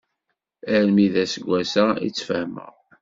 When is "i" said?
2.05-2.09